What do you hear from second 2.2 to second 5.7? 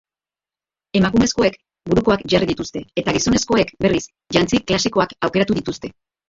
jarri dituzte eta gizonezkoek, berriz, jantzi klasikoak aukeratu